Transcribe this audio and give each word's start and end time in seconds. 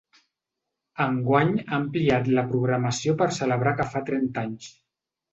Enguany 1.03 1.51
ha 1.63 1.75
ampliat 1.77 2.29
la 2.37 2.43
programació 2.53 3.15
per 3.19 3.27
celebrar 3.35 3.75
que 3.81 3.87
fa 3.91 4.03
trenta 4.09 4.43
anys. 4.49 4.71